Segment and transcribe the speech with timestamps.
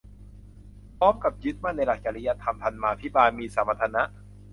[0.97, 4.03] พร้อมกับยึดมั่นในหลักจริยธรรม ธรรมาภิบาล มีสมรรถนะ